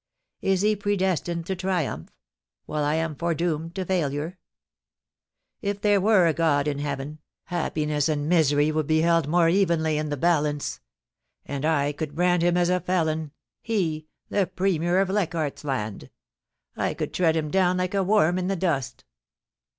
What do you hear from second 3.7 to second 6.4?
to failure? If there were a